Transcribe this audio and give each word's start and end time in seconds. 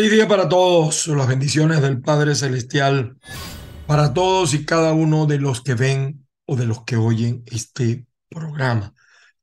Feliz 0.00 0.12
día 0.12 0.28
para 0.28 0.48
todos, 0.48 1.08
las 1.08 1.28
bendiciones 1.28 1.82
del 1.82 2.00
Padre 2.00 2.34
Celestial, 2.34 3.18
para 3.86 4.14
todos 4.14 4.54
y 4.54 4.64
cada 4.64 4.94
uno 4.94 5.26
de 5.26 5.36
los 5.38 5.60
que 5.60 5.74
ven 5.74 6.26
o 6.46 6.56
de 6.56 6.64
los 6.64 6.84
que 6.84 6.96
oyen 6.96 7.42
este 7.44 8.06
programa. 8.30 8.94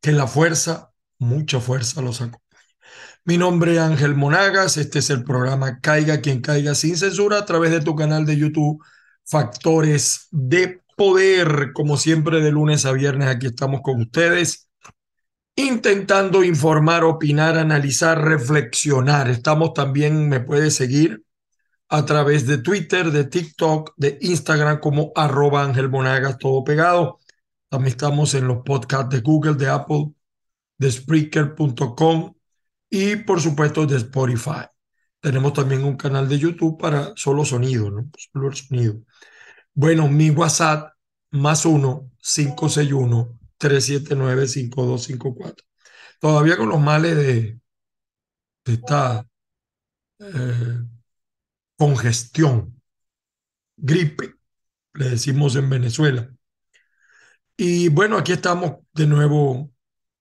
Que 0.01 0.13
la 0.13 0.25
fuerza, 0.25 0.91
mucha 1.19 1.59
fuerza 1.59 2.01
los 2.01 2.21
acompañe. 2.21 2.65
Mi 3.23 3.37
nombre 3.37 3.73
es 3.73 3.79
Ángel 3.79 4.15
Monagas, 4.15 4.77
este 4.77 4.97
es 4.97 5.11
el 5.11 5.23
programa 5.23 5.79
Caiga 5.79 6.21
quien 6.21 6.41
caiga 6.41 6.73
sin 6.73 6.97
censura 6.97 7.37
a 7.37 7.45
través 7.45 7.69
de 7.69 7.81
tu 7.81 7.95
canal 7.95 8.25
de 8.25 8.37
YouTube 8.37 8.83
Factores 9.25 10.27
de 10.31 10.81
Poder. 10.95 11.71
Como 11.73 11.97
siempre, 11.97 12.41
de 12.41 12.51
lunes 12.51 12.87
a 12.87 12.93
viernes 12.93 13.27
aquí 13.27 13.45
estamos 13.45 13.81
con 13.83 14.01
ustedes 14.01 14.66
intentando 15.57 16.43
informar, 16.43 17.03
opinar, 17.03 17.57
analizar, 17.57 18.23
reflexionar. 18.23 19.27
Estamos 19.29 19.73
también, 19.73 20.29
me 20.29 20.39
puede 20.39 20.69
seguir 20.71 21.23
a 21.89 22.05
través 22.05 22.45
de 22.45 22.59
Twitter, 22.59 23.11
de 23.11 23.25
TikTok, 23.25 23.93
de 23.97 24.19
Instagram 24.21 24.79
como 24.79 25.11
arroba 25.15 25.63
Ángel 25.63 25.89
Monagas, 25.89 26.37
todo 26.37 26.63
pegado. 26.63 27.19
También 27.69 27.91
estamos 27.91 28.35
en 28.35 28.47
los 28.47 28.59
podcasts 28.63 29.09
de 29.09 29.21
Google, 29.21 29.55
de 29.55 29.67
Apple, 29.67 30.11
de 30.77 30.91
Spreaker.com 30.91 32.33
y 32.89 33.15
por 33.17 33.41
supuesto 33.41 33.87
de 33.87 33.97
Spotify. 33.97 34.67
Tenemos 35.19 35.53
también 35.53 35.83
un 35.83 35.97
canal 35.97 36.29
de 36.29 36.37
YouTube 36.37 36.79
para 36.79 37.13
solo 37.15 37.43
sonido, 37.43 37.89
¿no? 37.89 38.09
Solo 38.15 38.49
el 38.49 38.55
sonido. 38.55 39.01
Bueno, 39.73 40.07
mi 40.07 40.29
WhatsApp 40.29 40.93
más 41.31 41.65
uno, 41.65 42.11
561 42.21 43.37
379-5254. 43.59 45.63
Todavía 46.19 46.57
con 46.57 46.69
los 46.69 46.79
males 46.79 47.15
de, 47.15 47.59
esta 48.65 49.27
eh, 50.19 50.79
congestión, 51.75 52.81
gripe, 53.77 54.35
le 54.93 55.09
decimos 55.11 55.55
en 55.55 55.69
Venezuela. 55.69 56.29
Y 57.55 57.89
bueno, 57.89 58.17
aquí 58.17 58.33
estamos 58.33 58.77
de 58.93 59.07
nuevo 59.07 59.71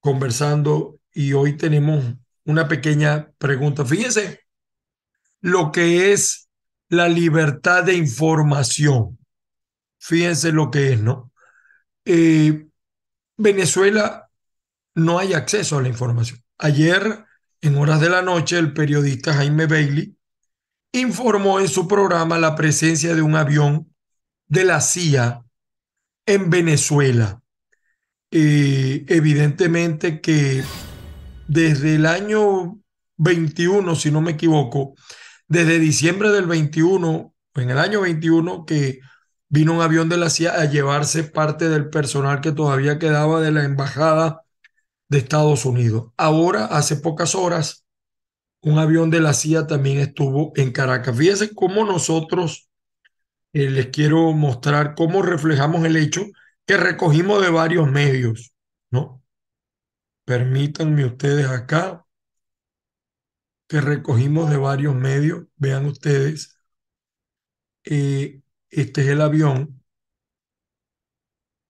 conversando 0.00 1.00
y 1.12 1.32
hoy 1.32 1.56
tenemos 1.56 2.04
una 2.44 2.68
pequeña 2.68 3.32
pregunta. 3.38 3.84
Fíjense 3.84 4.40
lo 5.40 5.72
que 5.72 6.12
es 6.12 6.48
la 6.88 7.08
libertad 7.08 7.84
de 7.84 7.94
información. 7.94 9.18
Fíjense 9.98 10.52
lo 10.52 10.70
que 10.70 10.92
es, 10.92 11.00
¿no? 11.00 11.32
Eh, 12.04 12.66
Venezuela 13.36 14.30
no 14.94 15.18
hay 15.18 15.34
acceso 15.34 15.78
a 15.78 15.82
la 15.82 15.88
información. 15.88 16.42
Ayer, 16.58 17.24
en 17.60 17.76
horas 17.76 18.00
de 18.00 18.08
la 18.08 18.22
noche, 18.22 18.58
el 18.58 18.72
periodista 18.72 19.34
Jaime 19.34 19.66
Bailey 19.66 20.16
informó 20.92 21.60
en 21.60 21.68
su 21.68 21.86
programa 21.86 22.38
la 22.38 22.54
presencia 22.56 23.14
de 23.14 23.22
un 23.22 23.36
avión 23.36 23.92
de 24.48 24.64
la 24.64 24.80
CIA 24.80 25.44
en 26.24 26.50
Venezuela. 26.50 27.42
Eh, 28.30 29.04
evidentemente 29.08 30.20
que 30.20 30.64
desde 31.46 31.94
el 31.94 32.06
año 32.06 32.80
21, 33.18 33.94
si 33.94 34.10
no 34.10 34.20
me 34.20 34.32
equivoco, 34.32 34.94
desde 35.48 35.78
diciembre 35.78 36.30
del 36.30 36.46
21, 36.46 37.34
en 37.54 37.70
el 37.70 37.78
año 37.78 38.00
21, 38.00 38.64
que 38.66 39.00
vino 39.48 39.74
un 39.74 39.80
avión 39.80 40.08
de 40.08 40.16
la 40.16 40.30
CIA 40.30 40.54
a 40.60 40.64
llevarse 40.66 41.24
parte 41.24 41.68
del 41.68 41.90
personal 41.90 42.40
que 42.40 42.52
todavía 42.52 42.98
quedaba 42.98 43.40
de 43.40 43.52
la 43.52 43.64
embajada 43.64 44.42
de 45.08 45.18
Estados 45.18 45.64
Unidos. 45.64 46.12
Ahora, 46.16 46.66
hace 46.66 46.96
pocas 46.96 47.34
horas, 47.34 47.84
un 48.62 48.78
avión 48.78 49.10
de 49.10 49.20
la 49.20 49.34
CIA 49.34 49.66
también 49.66 49.98
estuvo 49.98 50.52
en 50.56 50.72
Caracas. 50.72 51.16
Fíjense 51.16 51.54
cómo 51.54 51.84
nosotros 51.84 52.68
eh, 53.52 53.70
les 53.70 53.88
quiero 53.88 54.32
mostrar 54.32 54.94
cómo 54.94 55.22
reflejamos 55.22 55.84
el 55.84 55.96
hecho 55.96 56.26
que 56.66 56.76
recogimos 56.76 57.42
de 57.42 57.50
varios 57.50 57.88
medios, 57.90 58.52
¿no? 58.90 59.22
Permítanme 60.24 61.04
ustedes 61.04 61.46
acá 61.46 62.04
que 63.68 63.80
recogimos 63.80 64.50
de 64.50 64.56
varios 64.56 64.94
medios, 64.94 65.46
vean 65.56 65.86
ustedes, 65.86 66.58
eh, 67.84 68.40
este 68.70 69.02
es 69.02 69.08
el 69.08 69.20
avión. 69.20 69.82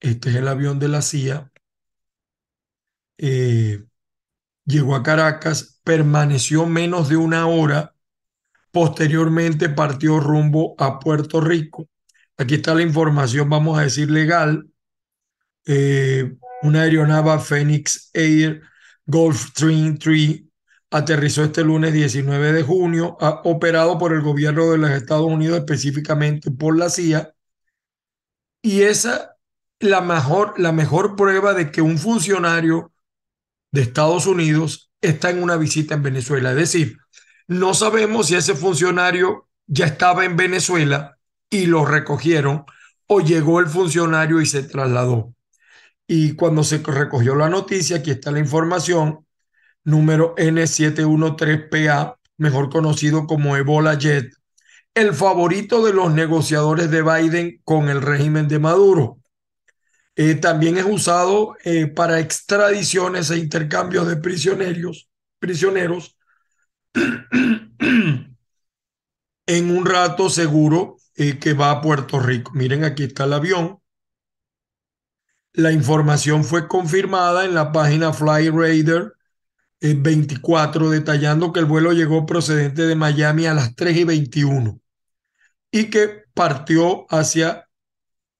Este 0.00 0.30
es 0.30 0.36
el 0.36 0.48
avión 0.48 0.78
de 0.78 0.88
la 0.88 1.02
CIA. 1.02 1.50
Eh, 3.18 3.84
llegó 4.64 4.94
a 4.94 5.02
Caracas, 5.02 5.80
permaneció 5.84 6.66
menos 6.66 7.08
de 7.08 7.16
una 7.16 7.46
hora. 7.46 7.94
Posteriormente 8.70 9.68
partió 9.70 10.20
rumbo 10.20 10.74
a 10.78 10.98
Puerto 10.98 11.40
Rico. 11.40 11.88
Aquí 12.36 12.56
está 12.56 12.74
la 12.74 12.82
información, 12.82 13.48
vamos 13.48 13.78
a 13.78 13.82
decir, 13.82 14.10
legal. 14.10 14.68
Eh, 15.64 16.36
una 16.62 16.82
aeronave 16.82 17.38
Phoenix 17.40 18.10
Air 18.12 18.62
Gulfstream 19.06 19.98
3 19.98 20.45
aterrizó 20.90 21.44
este 21.44 21.64
lunes 21.64 21.92
19 21.92 22.52
de 22.52 22.62
junio, 22.62 23.16
operado 23.44 23.98
por 23.98 24.12
el 24.12 24.22
gobierno 24.22 24.70
de 24.70 24.78
los 24.78 24.90
Estados 24.90 25.26
Unidos, 25.26 25.58
específicamente 25.58 26.50
por 26.50 26.76
la 26.78 26.90
CIA. 26.90 27.34
Y 28.62 28.82
esa 28.82 29.36
la 29.80 30.00
mejor, 30.00 30.58
la 30.58 30.72
mejor 30.72 31.16
prueba 31.16 31.54
de 31.54 31.70
que 31.70 31.82
un 31.82 31.98
funcionario 31.98 32.92
de 33.72 33.82
Estados 33.82 34.26
Unidos 34.26 34.90
está 35.00 35.30
en 35.30 35.42
una 35.42 35.56
visita 35.56 35.94
en 35.94 36.02
Venezuela. 36.02 36.50
Es 36.50 36.56
decir, 36.56 36.98
no 37.46 37.74
sabemos 37.74 38.28
si 38.28 38.36
ese 38.36 38.54
funcionario 38.54 39.48
ya 39.66 39.86
estaba 39.86 40.24
en 40.24 40.36
Venezuela 40.36 41.18
y 41.50 41.66
lo 41.66 41.84
recogieron 41.84 42.64
o 43.06 43.20
llegó 43.20 43.60
el 43.60 43.66
funcionario 43.66 44.40
y 44.40 44.46
se 44.46 44.62
trasladó. 44.62 45.34
Y 46.08 46.32
cuando 46.34 46.64
se 46.64 46.78
recogió 46.78 47.34
la 47.34 47.48
noticia, 47.48 47.98
aquí 47.98 48.12
está 48.12 48.30
la 48.30 48.38
información, 48.38 49.25
número 49.86 50.34
N713PA, 50.36 52.18
mejor 52.36 52.68
conocido 52.68 53.26
como 53.26 53.56
Ebola 53.56 53.94
Jet, 53.94 54.34
el 54.94 55.14
favorito 55.14 55.84
de 55.84 55.92
los 55.92 56.12
negociadores 56.12 56.90
de 56.90 57.02
Biden 57.02 57.60
con 57.64 57.88
el 57.88 58.02
régimen 58.02 58.48
de 58.48 58.58
Maduro. 58.58 59.18
Eh, 60.16 60.34
también 60.34 60.76
es 60.76 60.84
usado 60.84 61.56
eh, 61.64 61.86
para 61.86 62.18
extradiciones 62.18 63.30
e 63.30 63.38
intercambios 63.38 64.08
de 64.08 64.16
prisioneros, 64.16 65.08
prisioneros 65.38 66.16
en 69.46 69.70
un 69.70 69.86
rato 69.86 70.30
seguro 70.30 70.96
eh, 71.14 71.38
que 71.38 71.52
va 71.52 71.70
a 71.70 71.80
Puerto 71.80 72.18
Rico. 72.18 72.50
Miren, 72.54 72.82
aquí 72.82 73.04
está 73.04 73.24
el 73.24 73.34
avión. 73.34 73.78
La 75.52 75.70
información 75.70 76.42
fue 76.42 76.66
confirmada 76.66 77.44
en 77.44 77.54
la 77.54 77.70
página 77.70 78.12
FlyRadar 78.12 79.15
24 79.80 80.90
detallando 80.90 81.52
que 81.52 81.60
el 81.60 81.66
vuelo 81.66 81.92
llegó 81.92 82.26
procedente 82.26 82.86
de 82.86 82.96
Miami 82.96 83.46
a 83.46 83.54
las 83.54 83.74
3 83.74 83.96
y 83.98 84.04
21 84.04 84.80
y 85.70 85.90
que 85.90 86.24
partió 86.34 87.06
hacia 87.10 87.68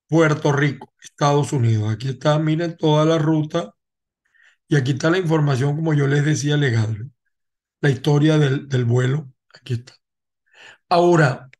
Puerto 0.08 0.52
Rico, 0.52 0.92
Estados 1.02 1.52
Unidos. 1.52 1.92
Aquí 1.92 2.08
está, 2.08 2.38
miren 2.38 2.76
toda 2.76 3.04
la 3.04 3.18
ruta 3.18 3.74
y 4.68 4.76
aquí 4.76 4.92
está 4.92 5.10
la 5.10 5.18
información, 5.18 5.76
como 5.76 5.94
yo 5.94 6.06
les 6.06 6.24
decía, 6.24 6.56
legal. 6.56 7.10
La 7.80 7.90
historia 7.90 8.38
del, 8.38 8.68
del 8.68 8.84
vuelo, 8.84 9.30
aquí 9.54 9.74
está. 9.74 9.94
Ahora, 10.88 11.50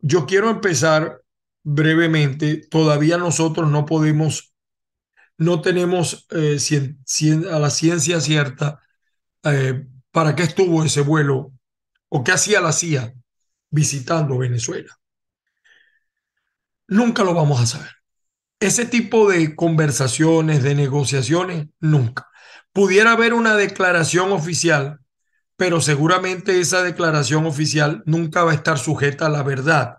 yo 0.00 0.26
quiero 0.26 0.50
empezar 0.50 1.22
brevemente. 1.62 2.66
Todavía 2.68 3.18
nosotros 3.18 3.70
no 3.70 3.86
podemos 3.86 4.54
no 5.38 5.60
tenemos 5.60 6.26
eh, 6.30 6.58
a 7.50 7.58
la 7.58 7.70
ciencia 7.70 8.20
cierta 8.20 8.80
eh, 9.42 9.86
para 10.10 10.34
qué 10.34 10.44
estuvo 10.44 10.82
ese 10.84 11.02
vuelo 11.02 11.52
o 12.08 12.24
qué 12.24 12.32
hacía 12.32 12.60
la 12.60 12.72
CIA 12.72 13.12
visitando 13.70 14.38
Venezuela. 14.38 14.96
Nunca 16.88 17.24
lo 17.24 17.34
vamos 17.34 17.60
a 17.60 17.66
saber. 17.66 17.90
Ese 18.58 18.86
tipo 18.86 19.28
de 19.28 19.54
conversaciones, 19.54 20.62
de 20.62 20.74
negociaciones, 20.74 21.66
nunca. 21.80 22.28
Pudiera 22.72 23.12
haber 23.12 23.34
una 23.34 23.54
declaración 23.56 24.32
oficial, 24.32 25.00
pero 25.56 25.80
seguramente 25.80 26.60
esa 26.60 26.82
declaración 26.82 27.44
oficial 27.46 28.02
nunca 28.06 28.44
va 28.44 28.52
a 28.52 28.54
estar 28.54 28.78
sujeta 28.78 29.26
a 29.26 29.30
la 29.30 29.42
verdad. 29.42 29.96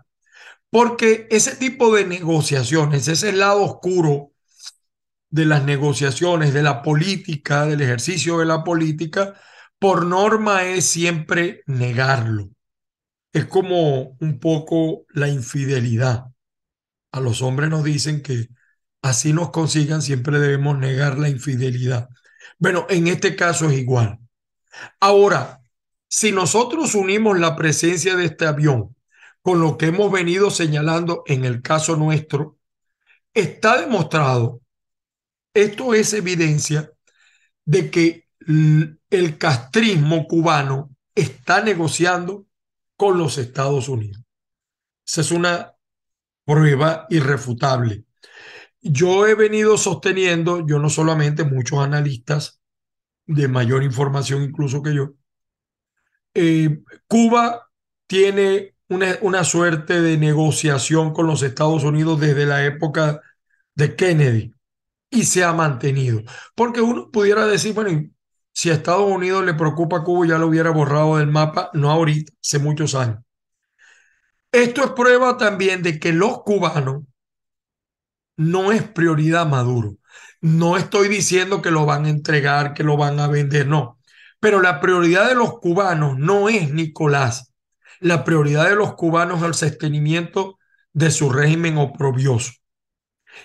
Porque 0.70 1.28
ese 1.30 1.56
tipo 1.56 1.94
de 1.94 2.04
negociaciones, 2.06 3.06
ese 3.08 3.32
lado 3.32 3.62
oscuro 3.62 4.32
de 5.30 5.44
las 5.46 5.64
negociaciones, 5.64 6.54
de 6.54 6.62
la 6.62 6.82
política, 6.82 7.66
del 7.66 7.80
ejercicio 7.82 8.38
de 8.38 8.46
la 8.46 8.64
política, 8.64 9.34
por 9.78 10.06
norma 10.06 10.64
es 10.64 10.86
siempre 10.86 11.62
negarlo. 11.66 12.50
Es 13.32 13.46
como 13.46 14.16
un 14.20 14.38
poco 14.40 15.04
la 15.10 15.28
infidelidad. 15.28 16.26
A 17.12 17.20
los 17.20 17.42
hombres 17.42 17.70
nos 17.70 17.84
dicen 17.84 18.22
que 18.22 18.48
así 19.02 19.32
nos 19.32 19.50
consigan, 19.50 20.02
siempre 20.02 20.38
debemos 20.40 20.78
negar 20.78 21.18
la 21.18 21.28
infidelidad. 21.28 22.08
Bueno, 22.58 22.86
en 22.90 23.08
este 23.08 23.36
caso 23.36 23.70
es 23.70 23.78
igual. 23.78 24.18
Ahora, 25.00 25.60
Si 26.10 26.32
nosotros 26.32 26.94
unimos 26.94 27.38
la 27.38 27.56
presencia 27.56 28.16
de 28.16 28.26
este 28.26 28.46
avión 28.46 28.96
con 29.42 29.60
lo 29.60 29.78
que 29.78 29.86
hemos 29.86 30.10
venido 30.12 30.50
señalando 30.50 31.22
en 31.26 31.44
el 31.44 31.62
caso 31.62 31.96
nuestro, 31.96 32.58
está 33.34 33.80
demostrado, 33.80 34.60
esto 35.62 35.94
es 35.94 36.12
evidencia 36.12 36.90
de 37.64 37.90
que 37.90 38.28
el 39.10 39.38
castrismo 39.38 40.26
cubano 40.26 40.94
está 41.14 41.62
negociando 41.62 42.46
con 42.96 43.18
los 43.18 43.38
Estados 43.38 43.88
Unidos. 43.88 44.22
Esa 45.06 45.20
es 45.20 45.30
una 45.32 45.72
prueba 46.44 47.06
irrefutable. 47.10 48.04
Yo 48.80 49.26
he 49.26 49.34
venido 49.34 49.76
sosteniendo, 49.76 50.66
yo 50.66 50.78
no 50.78 50.88
solamente, 50.88 51.44
muchos 51.44 51.80
analistas 51.80 52.60
de 53.26 53.48
mayor 53.48 53.82
información 53.82 54.42
incluso 54.42 54.82
que 54.82 54.94
yo, 54.94 55.14
eh, 56.34 56.82
Cuba 57.06 57.68
tiene 58.06 58.76
una, 58.88 59.18
una 59.22 59.44
suerte 59.44 60.00
de 60.00 60.16
negociación 60.16 61.12
con 61.12 61.26
los 61.26 61.42
Estados 61.42 61.84
Unidos 61.84 62.20
desde 62.20 62.46
la 62.46 62.64
época 62.64 63.20
de 63.74 63.96
Kennedy 63.96 64.54
y 65.10 65.24
se 65.24 65.44
ha 65.44 65.52
mantenido. 65.52 66.22
Porque 66.54 66.80
uno 66.80 67.10
pudiera 67.10 67.46
decir, 67.46 67.74
bueno, 67.74 67.90
si 68.52 68.70
a 68.70 68.74
Estados 68.74 69.10
Unidos 69.10 69.44
le 69.44 69.54
preocupa 69.54 70.02
Cuba, 70.04 70.26
ya 70.26 70.38
lo 70.38 70.48
hubiera 70.48 70.70
borrado 70.70 71.18
del 71.18 71.28
mapa, 71.28 71.70
no 71.74 71.90
ahorita, 71.90 72.32
hace 72.42 72.58
muchos 72.58 72.94
años. 72.94 73.18
Esto 74.52 74.82
es 74.84 74.90
prueba 74.92 75.36
también 75.36 75.82
de 75.82 76.00
que 76.00 76.12
los 76.12 76.42
cubanos 76.42 77.02
no 78.36 78.72
es 78.72 78.82
prioridad 78.82 79.46
Maduro. 79.46 79.96
No 80.40 80.76
estoy 80.76 81.08
diciendo 81.08 81.60
que 81.60 81.70
lo 81.70 81.84
van 81.84 82.06
a 82.06 82.10
entregar, 82.10 82.72
que 82.74 82.84
lo 82.84 82.96
van 82.96 83.20
a 83.20 83.28
vender, 83.28 83.66
no. 83.66 83.98
Pero 84.40 84.60
la 84.62 84.80
prioridad 84.80 85.28
de 85.28 85.34
los 85.34 85.58
cubanos 85.58 86.16
no 86.16 86.48
es 86.48 86.72
Nicolás. 86.72 87.52
La 88.00 88.24
prioridad 88.24 88.68
de 88.68 88.76
los 88.76 88.94
cubanos 88.94 89.40
es 89.40 89.46
el 89.46 89.54
sostenimiento 89.54 90.58
de 90.92 91.10
su 91.10 91.30
régimen 91.30 91.78
oprobioso. 91.78 92.52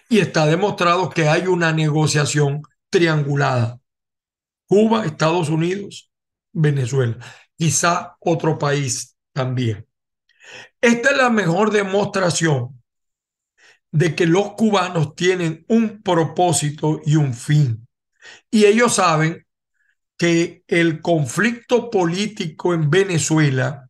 Y 0.10 0.20
está 0.20 0.46
demostrado 0.46 1.10
que 1.10 1.28
hay 1.28 1.48
una 1.48 1.72
negociación 1.72 2.62
triangulada. 2.90 3.80
Cuba, 4.68 5.06
Estados 5.06 5.50
Unidos, 5.50 6.12
Venezuela, 6.52 7.18
quizá 7.58 8.16
otro 8.20 8.58
país 8.58 9.16
también. 9.34 9.88
Esta 10.82 11.12
es 11.12 11.18
la 11.18 11.30
mejor 11.30 11.72
demostración 11.72 12.82
de 13.92 14.16
que 14.16 14.26
los 14.26 14.54
cubanos 14.54 15.16
tienen 15.16 15.66
un 15.68 16.02
propósito 16.02 17.02
y 17.06 17.16
un 17.16 17.34
fin. 17.34 17.88
Y 18.50 18.66
ellos 18.66 18.96
saben 18.96 19.46
que 20.18 20.64
el 20.68 21.02
conflicto 21.02 21.90
político 21.90 22.74
en 22.74 22.90
Venezuela 22.90 23.90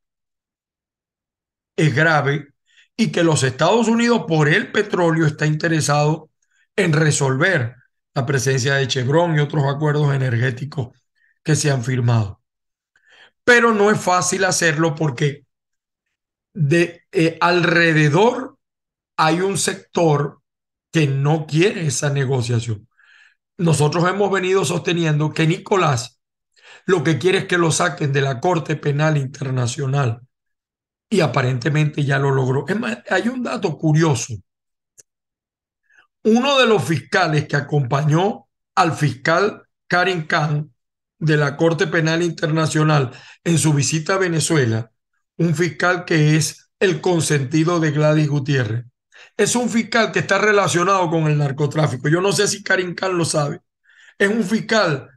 es 1.76 1.96
grave 1.96 2.53
y 2.96 3.12
que 3.12 3.24
los 3.24 3.44
Estados 3.44 3.88
Unidos 3.88 4.26
por 4.28 4.48
el 4.48 4.72
petróleo 4.72 5.26
está 5.26 5.46
interesado 5.46 6.30
en 6.76 6.94
resolver 6.94 7.76
la 8.14 8.26
presencia 8.26 8.76
de 8.76 8.88
Chevron 8.88 9.36
y 9.36 9.40
otros 9.40 9.64
acuerdos 9.66 10.14
energéticos 10.14 10.90
que 11.44 11.56
se 11.56 11.72
han 11.72 11.84
firmado. 11.84 12.42
Pero 13.44 13.74
no 13.74 13.92
es 13.92 14.00
fácil 14.00 14.46
hacerlo 14.46 14.96
porque 14.96 15.46
de 16.54 17.04
eh, 17.12 17.38
alrededor 17.42 18.58
hay 19.18 19.42
un 19.42 19.58
sector 19.58 20.42
que 20.92 21.08
no 21.08 21.48
quiere 21.48 21.88
esa 21.88 22.10
negociación. 22.12 22.88
Nosotros 23.58 24.08
hemos 24.08 24.32
venido 24.32 24.64
sosteniendo 24.64 25.34
que 25.34 25.48
Nicolás 25.48 26.20
lo 26.86 27.04
que 27.04 27.18
quiere 27.18 27.40
es 27.40 27.46
que 27.46 27.58
lo 27.58 27.72
saquen 27.72 28.12
de 28.12 28.22
la 28.22 28.40
Corte 28.40 28.76
Penal 28.76 29.18
Internacional 29.18 30.22
y 31.14 31.22
aparentemente 31.22 32.04
ya 32.04 32.18
lo 32.18 32.32
logró. 32.32 32.66
Hay 33.10 33.28
un 33.28 33.44
dato 33.44 33.78
curioso. 33.78 34.34
Uno 36.24 36.58
de 36.58 36.66
los 36.66 36.84
fiscales 36.84 37.48
que 37.48 37.56
acompañó 37.56 38.48
al 38.76 38.94
fiscal 38.94 39.64
Karim 39.88 40.26
Khan 40.26 40.74
de 41.20 41.38
la 41.38 41.56
Corte 41.56 41.86
Penal 41.86 42.24
Internacional 42.24 43.12
en 43.44 43.60
su 43.60 43.74
visita 43.74 44.16
a 44.16 44.18
Venezuela, 44.18 44.92
un 45.38 45.54
fiscal 45.54 46.04
que 46.04 46.36
es 46.36 46.72
el 46.80 47.00
consentido 47.00 47.80
de 47.80 47.92
Gladys 47.92 48.28
Gutiérrez, 48.28 48.86
es 49.38 49.56
un 49.56 49.70
fiscal 49.70 50.12
que 50.12 50.20
está 50.20 50.40
relacionado 50.40 51.10
con 51.12 51.28
el 51.28 51.38
narcotráfico. 51.38 52.10
Yo 52.10 52.22
no 52.22 52.32
sé 52.32 52.48
si 52.48 52.64
Karim 52.64 52.96
Khan 52.96 53.18
lo 53.18 53.26
sabe. 53.26 53.62
Es 54.18 54.30
un 54.30 54.44
fiscal 54.44 55.10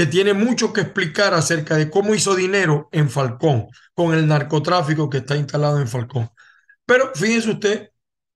que 0.00 0.06
tiene 0.06 0.32
mucho 0.32 0.72
que 0.72 0.80
explicar 0.80 1.34
acerca 1.34 1.76
de 1.76 1.90
cómo 1.90 2.14
hizo 2.14 2.34
dinero 2.34 2.88
en 2.90 3.10
Falcón, 3.10 3.66
con 3.92 4.14
el 4.14 4.26
narcotráfico 4.26 5.10
que 5.10 5.18
está 5.18 5.36
instalado 5.36 5.78
en 5.78 5.88
Falcón. 5.88 6.30
Pero 6.86 7.10
fíjese 7.14 7.50
usted, 7.50 7.90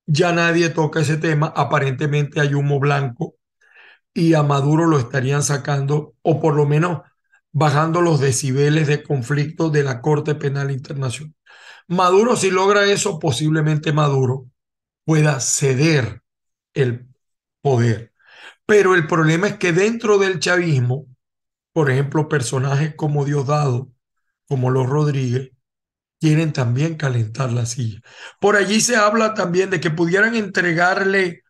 ya 0.04 0.30
nadie 0.32 0.68
toca 0.68 1.00
ese 1.00 1.16
tema. 1.16 1.54
Aparentemente 1.56 2.38
hay 2.38 2.52
humo 2.52 2.78
blanco 2.78 3.36
y 4.12 4.34
a 4.34 4.42
Maduro 4.42 4.84
lo 4.84 4.98
estarían 4.98 5.42
sacando, 5.42 6.12
o 6.20 6.38
por 6.38 6.54
lo 6.54 6.66
menos 6.66 7.00
bajando 7.50 8.02
los 8.02 8.20
decibeles 8.20 8.86
de 8.86 9.02
conflicto 9.02 9.70
de 9.70 9.84
la 9.84 10.02
Corte 10.02 10.34
Penal 10.34 10.70
Internacional. 10.70 11.34
Maduro, 11.88 12.36
si 12.36 12.50
logra 12.50 12.84
eso, 12.84 13.18
posiblemente 13.18 13.94
Maduro 13.94 14.50
pueda 15.06 15.40
ceder 15.40 16.20
el 16.74 17.08
poder. 17.62 18.12
Pero 18.66 18.94
el 18.94 19.06
problema 19.06 19.46
es 19.46 19.56
que 19.56 19.72
dentro 19.72 20.18
del 20.18 20.40
chavismo, 20.40 21.06
por 21.74 21.90
ejemplo, 21.90 22.30
personajes 22.30 22.94
como 22.96 23.26
Diosdado, 23.26 23.92
como 24.48 24.70
los 24.70 24.88
Rodríguez, 24.88 25.52
quieren 26.20 26.52
también 26.52 26.96
calentar 26.96 27.52
la 27.52 27.66
silla. 27.66 28.00
Por 28.40 28.56
allí 28.56 28.80
se 28.80 28.96
habla 28.96 29.34
también 29.34 29.70
de 29.70 29.80
que 29.80 29.90
pudieran 29.90 30.36
entregarle, 30.36 31.44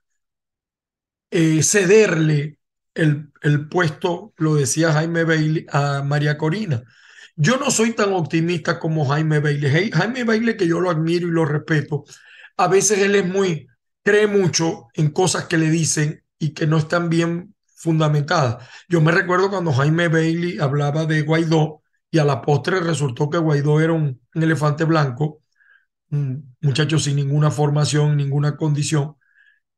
eh, 1.31 1.63
cederle 1.63 2.59
el, 2.95 3.33
el 3.43 3.69
puesto, 3.69 4.33
lo 4.37 4.55
decía 4.55 4.93
Jaime 4.93 5.25
Bailey, 5.25 5.67
a 5.71 6.03
María 6.03 6.39
Corina. 6.39 6.85
Yo 7.37 7.57
no 7.59 7.71
soy 7.71 7.93
tan 7.93 8.13
optimista 8.13 8.79
como 8.79 9.07
Jaime 9.07 9.41
Bailey. 9.41 9.91
Jaime 9.91 10.25
Bailey, 10.25 10.57
que 10.57 10.69
yo 10.69 10.81
lo 10.81 10.91
admiro 10.91 11.29
y 11.29 11.33
lo 11.33 11.45
respeto, 11.45 12.05
a 12.57 12.69
veces 12.69 13.01
él 13.01 13.17
es 13.17 13.27
muy, 13.27 13.67
cree 14.05 14.27
mucho 14.27 14.89
en 14.95 15.11
cosas 15.11 15.47
que 15.47 15.59
le 15.59 15.71
dicen 15.71 16.25
y 16.39 16.55
que 16.55 16.67
no 16.67 16.79
están 16.79 17.11
bien 17.11 17.54
fundamentadas. 17.85 18.67
Yo 18.89 19.01
me 19.01 19.13
recuerdo 19.13 19.51
cuando 19.51 19.73
Jaime 19.73 20.09
Bailey 20.09 20.59
hablaba 20.59 21.05
de 21.07 21.23
Guaidó 21.23 21.83
y 22.11 22.19
a 22.19 22.25
la 22.25 22.41
postre 22.43 22.81
resultó 22.81 23.31
que 23.31 23.39
Guaidó 23.39 23.81
era 23.81 23.93
un, 23.93 24.21
elefante 24.35 24.85
blanco, 24.85 25.43
un 26.11 26.57
muchacho 26.63 26.99
sin 26.99 27.17
ninguna 27.17 27.51
formación, 27.51 28.17
ninguna 28.17 28.57
condición. 28.57 29.17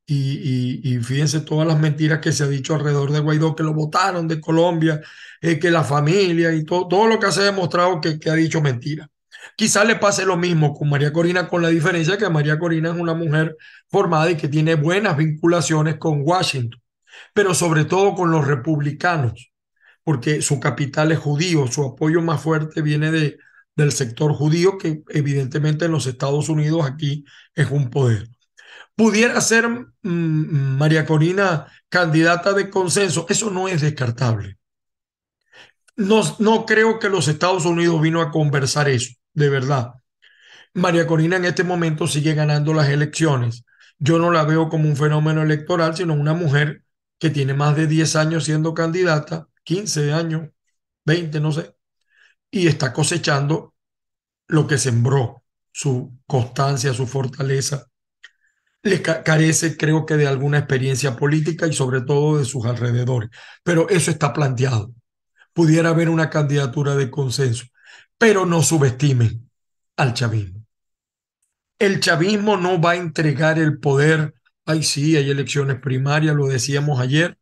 Y, 0.08 0.80
y, 0.84 0.98
fíjense 1.02 1.40
todas 1.40 1.66
las 1.66 1.80
mentiras 1.80 2.20
que 2.20 2.32
se 2.32 2.44
ha 2.44 2.46
dicho 2.48 2.75
alrededor 2.75 3.10
de 3.10 3.20
Guaidó, 3.20 3.56
que 3.56 3.64
lo 3.64 3.75
votaron 3.75 4.28
de 4.28 4.40
Colombia, 4.40 5.00
eh, 5.40 5.58
que 5.58 5.70
la 5.70 5.82
familia 5.82 6.54
y 6.54 6.64
todo, 6.64 6.86
todo 6.88 7.08
lo 7.08 7.18
que 7.18 7.32
se 7.32 7.40
ha 7.40 7.44
demostrado 7.44 8.00
que, 8.00 8.18
que 8.20 8.30
ha 8.30 8.34
dicho 8.34 8.60
mentira. 8.62 9.08
Quizá 9.56 9.84
le 9.84 9.96
pase 9.96 10.25
lo 10.25 10.36
mismo 10.36 10.75
con 10.75 10.88
María 10.90 11.12
Corina, 11.12 11.48
con 11.48 11.62
la 11.62 11.70
diferencia 11.70 12.18
que 12.18 12.28
María 12.28 12.58
Corina 12.58 12.90
es 12.90 12.96
una 12.96 13.14
mujer 13.14 13.56
formada 13.88 14.30
y 14.30 14.36
que 14.36 14.48
tiene 14.48 14.75
buenas 14.76 15.16
vinculaciones 15.16 15.96
con 15.96 16.20
Washington, 16.22 16.80
pero 17.32 17.54
sobre 17.54 17.85
todo 17.85 18.14
con 18.14 18.30
los 18.30 18.46
republicanos, 18.46 19.52
porque 20.04 20.42
su 20.42 20.61
capital 20.61 21.12
es 21.12 21.18
judío, 21.18 21.66
su 21.66 21.85
apoyo 21.85 22.23
más 22.23 22.40
fuerte 22.40 22.82
viene 22.82 23.11
de, 23.11 23.38
del 23.75 23.92
sector 23.92 24.32
judío, 24.32 24.78
que 24.78 25.02
evidentemente 25.08 25.85
en 25.87 25.92
los 25.92 26.06
Estados 26.06 26.49
Unidos 26.49 26.87
aquí 26.87 27.25
es 27.54 27.70
un 27.70 27.90
poder. 27.90 28.28
¿Pudiera 28.94 29.40
ser 29.40 29.68
mm, 29.68 30.78
María 30.78 31.04
Corina 31.04 31.66
candidata 31.88 32.52
de 32.52 32.70
consenso? 32.70 33.26
Eso 33.28 33.50
no 33.50 33.68
es 33.68 33.82
descartable. 33.82 34.58
No, 35.96 36.23
no 36.38 36.66
creo 36.66 36.99
que 36.99 37.08
los 37.08 37.28
Estados 37.28 37.64
Unidos 37.64 38.00
vino 38.00 38.20
a 38.20 38.30
conversar 38.30 38.88
eso 38.88 39.14
de 39.37 39.50
verdad. 39.50 39.92
María 40.75 41.06
Corina 41.06 41.37
en 41.37 41.44
este 41.44 41.62
momento 41.62 42.06
sigue 42.06 42.35
ganando 42.35 42.75
las 42.75 42.88
elecciones. 42.88 43.64
Yo 43.99 44.18
no 44.18 44.30
la 44.30 44.44
veo 44.44 44.68
como 44.68 44.88
un 44.88 44.96
fenómeno 44.96 45.42
electoral, 45.42 45.96
sino 45.96 46.14
una 46.14 46.35
mujer 46.35 46.82
que 47.18 47.30
tiene 47.30 47.54
más 47.54 47.76
de 47.76 47.87
10 47.87 48.16
años 48.16 48.44
siendo 48.44 48.75
candidata, 48.75 49.49
15 49.64 50.12
años, 50.12 50.49
20, 51.04 51.40
no 51.40 51.52
sé, 51.52 51.75
y 52.50 52.66
está 52.68 52.92
cosechando 52.92 53.75
lo 54.49 54.66
que 54.66 54.78
sembró, 54.78 55.44
su 55.73 56.18
constancia, 56.26 56.92
su 56.92 57.06
fortaleza. 57.06 57.87
Le 58.82 59.02
carece, 59.02 59.76
creo 59.76 60.06
que, 60.06 60.16
de 60.16 60.28
alguna 60.28 60.58
experiencia 60.58 61.16
política 61.16 61.66
y 61.66 61.73
sobre 61.73 62.02
todo 62.02 62.38
de 62.38 62.44
sus 62.44 62.64
alrededores. 62.66 63.30
Pero 63.64 63.88
eso 63.88 64.12
está 64.12 64.32
planteado. 64.32 64.94
Pudiera 65.52 65.88
haber 65.90 66.08
una 66.08 66.30
candidatura 66.30 66.94
de 66.94 67.11
consenso 67.11 67.64
pero 68.18 68.46
no 68.46 68.62
subestimen 68.62 69.50
al 69.96 70.14
chavismo. 70.14 70.64
El 71.78 72.00
chavismo 72.00 72.56
no 72.56 72.80
va 72.80 72.92
a 72.92 72.96
entregar 72.96 73.58
el 73.58 73.78
poder. 73.78 74.35
Ay, 74.66 74.82
sí, 74.82 75.16
hay 75.16 75.30
elecciones 75.30 75.80
primarias, 75.80 76.35
lo 76.35 76.46
decíamos 76.49 77.00
ayer. 77.00 77.38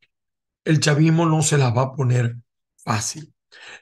El 0.65 0.79
chavismo 0.79 1.27
no 1.27 1.43
se 1.43 1.59
las 1.59 1.75
va 1.75 1.83
a 1.83 1.93
poner 1.95 2.37
fácil. 2.77 3.33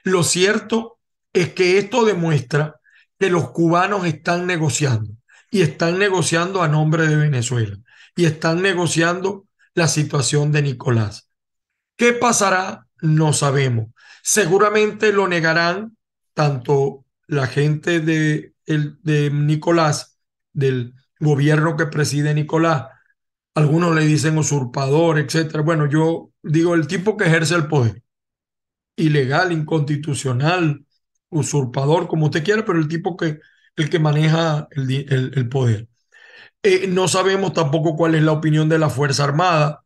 Lo 0.03 0.23
cierto 0.23 0.99
es 1.33 1.53
que 1.53 1.77
esto 1.77 2.05
demuestra 2.05 2.79
que 3.19 3.29
los 3.29 3.51
cubanos 3.51 4.05
están 4.05 4.47
negociando 4.47 5.11
y 5.51 5.61
están 5.61 5.99
negociando 5.99 6.63
a 6.63 6.69
nombre 6.69 7.05
de 7.07 7.17
Venezuela 7.17 7.77
y 8.15 8.25
están 8.25 8.61
negociando 8.61 9.45
la 9.73 9.87
situación 9.87 10.51
de 10.51 10.61
Nicolás. 10.61 11.29
¿Qué 11.97 12.13
pasará? 12.13 12.87
No 13.01 13.33
sabemos. 13.33 13.87
Seguramente 14.23 15.11
lo 15.11 15.27
negarán 15.27 15.97
tanto 16.33 17.05
la 17.27 17.47
gente 17.47 17.99
de, 17.99 18.53
el, 18.65 18.97
de 19.03 19.29
Nicolás, 19.31 20.17
del 20.53 20.93
gobierno 21.19 21.75
que 21.75 21.87
preside 21.87 22.33
Nicolás, 22.33 22.87
algunos 23.55 23.95
le 23.95 24.05
dicen 24.05 24.37
usurpador, 24.37 25.19
etcétera. 25.19 25.61
Bueno, 25.63 25.87
yo 25.87 26.31
digo 26.41 26.75
el 26.75 26.87
tipo 26.87 27.17
que 27.17 27.25
ejerce 27.25 27.55
el 27.55 27.67
poder, 27.67 28.03
ilegal, 28.95 29.51
inconstitucional, 29.51 30.85
usurpador, 31.29 32.07
como 32.07 32.25
usted 32.25 32.43
quiera, 32.43 32.65
pero 32.65 32.79
el 32.79 32.87
tipo 32.87 33.17
que, 33.17 33.39
el 33.75 33.89
que 33.89 33.99
maneja 33.99 34.67
el, 34.71 35.31
el, 35.35 35.49
poder. 35.49 35.87
Eh, 36.63 36.87
no 36.87 37.07
sabemos 37.07 37.53
tampoco 37.53 37.95
cuál 37.95 38.15
es 38.15 38.23
la 38.23 38.31
opinión 38.31 38.69
de 38.69 38.79
la 38.79 38.89
Fuerza 38.89 39.25
Armada 39.25 39.83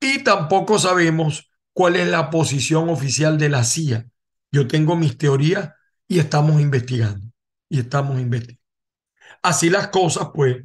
y 0.00 0.24
tampoco 0.24 0.78
sabemos 0.78 1.50
cuál 1.72 1.96
es 1.96 2.08
la 2.08 2.30
posición 2.30 2.88
oficial 2.88 3.38
de 3.38 3.48
la 3.48 3.64
CIA. 3.64 4.06
Yo 4.50 4.66
tengo 4.66 4.96
mis 4.96 5.16
teorías 5.16 5.70
y 6.08 6.18
estamos 6.18 6.60
investigando. 6.60 7.26
Y 7.68 7.80
estamos 7.80 8.20
investigando. 8.20 8.60
Así 9.42 9.70
las 9.70 9.88
cosas, 9.88 10.28
pues, 10.34 10.58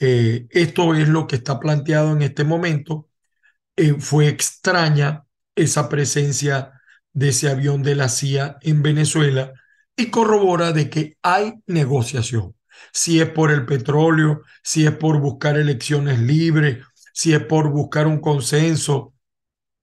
eh, 0.00 0.46
esto 0.50 0.94
es 0.94 1.08
lo 1.08 1.26
que 1.26 1.36
está 1.36 1.60
planteado 1.60 2.12
en 2.12 2.22
este 2.22 2.44
momento. 2.44 3.08
Eh, 3.76 3.94
fue 4.00 4.28
extraña 4.28 5.26
esa 5.54 5.88
presencia 5.88 6.72
de 7.12 7.30
ese 7.30 7.50
avión 7.50 7.82
de 7.82 7.94
la 7.96 8.08
CIA 8.08 8.58
en 8.62 8.82
Venezuela 8.82 9.52
y 9.96 10.10
corrobora 10.10 10.72
de 10.72 10.90
que 10.90 11.18
hay 11.22 11.54
negociación. 11.66 12.56
Si 12.92 13.20
es 13.20 13.28
por 13.30 13.50
el 13.50 13.66
petróleo, 13.66 14.42
si 14.62 14.86
es 14.86 14.92
por 14.92 15.20
buscar 15.20 15.58
elecciones 15.58 16.18
libres, 16.18 16.84
si 17.12 17.34
es 17.34 17.44
por 17.44 17.70
buscar 17.70 18.06
un 18.06 18.20
consenso 18.20 19.14